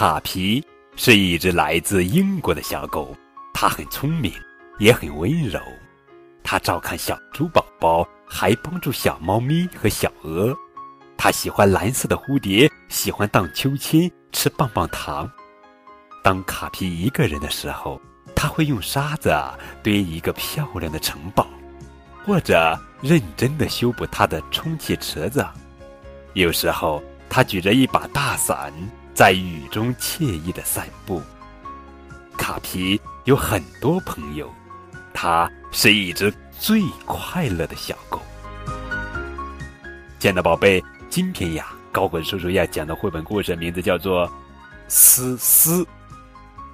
[0.00, 0.64] 卡皮
[0.96, 3.14] 是一只来自英国的小狗，
[3.52, 4.32] 它很聪明，
[4.78, 5.60] 也很温柔。
[6.42, 10.56] 它照看小猪宝宝，还帮助小猫咪和小鹅。
[11.18, 15.30] 它喜欢蓝色的蝴蝶，喜欢荡秋千，吃棒棒糖。
[16.24, 18.00] 当卡皮一个人的时候，
[18.34, 19.30] 他会用沙子
[19.82, 21.46] 堆一个漂亮的城堡，
[22.24, 25.46] 或者认真的修补他的充气池子。
[26.32, 28.72] 有时候，他举着一把大伞。
[29.20, 31.20] 在雨中惬意的散步。
[32.38, 34.50] 卡皮有很多朋友，
[35.12, 38.18] 它是一只最快乐的小狗。
[40.18, 44.26] 亲爱的宝贝，今天呀，高滚叔叔要讲的绘本故事名字叫做
[44.88, 45.84] 《思思》，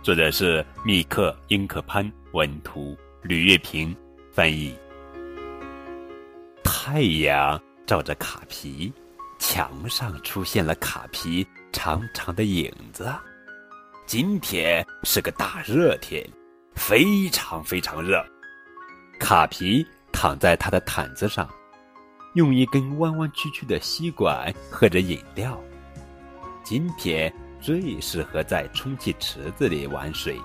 [0.00, 3.92] 作者是密克·英克潘，文图吕月平
[4.32, 4.72] 翻译。
[6.62, 8.92] 太阳照着卡皮，
[9.36, 11.44] 墙上出现了卡皮。
[11.72, 13.12] 长长的影子。
[14.06, 16.24] 今天是个大热天，
[16.74, 18.24] 非常非常热。
[19.18, 21.48] 卡皮躺在他的毯子上，
[22.34, 25.60] 用一根弯弯曲曲的吸管喝着饮料。
[26.62, 30.40] 今天最适合在充气池子里玩水。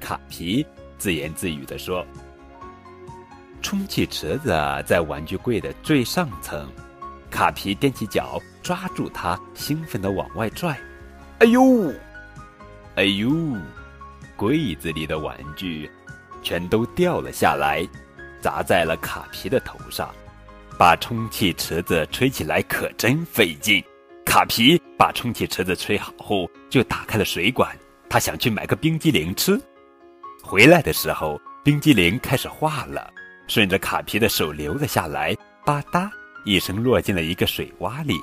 [0.00, 0.64] 卡皮
[0.98, 2.06] 自言自语地说
[3.62, 4.50] ：“充气池子
[4.86, 6.70] 在玩具柜的最上层。”
[7.30, 8.38] 卡皮踮起脚。
[8.64, 10.76] 抓住它，兴奋地往外拽。
[11.38, 11.92] 哎呦，
[12.96, 13.30] 哎呦！
[14.36, 15.88] 柜子里的玩具
[16.42, 17.86] 全都掉了下来，
[18.40, 20.12] 砸在了卡皮的头上。
[20.76, 23.84] 把充气池子吹起来可真费劲。
[24.24, 27.70] 卡皮把充气池子吹好后，就打开了水管。
[28.08, 29.60] 他想去买个冰激凌吃。
[30.42, 33.08] 回来的时候，冰激凌开始化了，
[33.46, 36.10] 顺着卡皮的手流了下来，吧嗒
[36.44, 38.18] 一声落进了一个水洼里。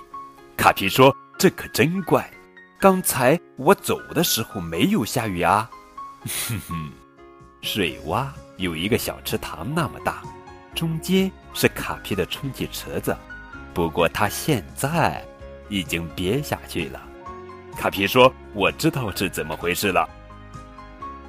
[0.62, 2.30] 卡皮说：“这可真怪，
[2.80, 5.68] 刚才我走的时候没有下雨啊。”
[6.48, 6.92] 哼哼，
[7.64, 8.28] 水洼
[8.58, 10.22] 有一个小池塘那么大，
[10.76, 13.18] 中间是卡皮的充气池子，
[13.74, 15.26] 不过它现在
[15.68, 17.02] 已经憋下去了。
[17.76, 20.08] 卡皮说：“我知道是怎么回事了。”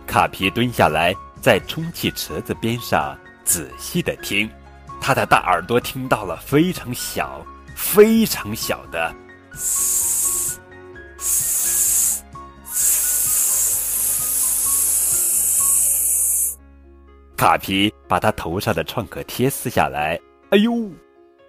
[0.07, 4.47] 卡皮蹲下来，在充气池子边上仔细的听，
[5.01, 7.43] 他的大耳朵听到了非常小。
[7.75, 9.13] 非常小的，
[17.37, 20.19] 卡皮把他头上的创可贴撕下来，
[20.51, 20.91] 哎呦！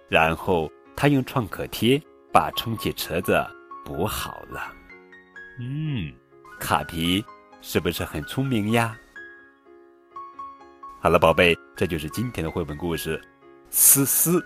[0.08, 3.40] 然后他用创可贴把充气池子
[3.84, 4.72] 补好了。
[5.60, 6.12] 嗯，
[6.58, 7.24] 卡皮
[7.60, 8.96] 是不是很聪明呀？
[11.00, 13.22] 好了，宝贝，这就是今天的绘本故事，
[13.70, 14.44] 思思。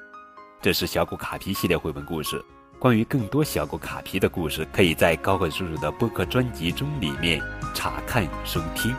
[0.60, 2.44] 这是小狗卡皮系列绘本故事。
[2.78, 7.42] 关于更多小狗卡皮的故事，可以在高个叔叔的播客专辑中里面
[7.74, 8.94] 查看收听。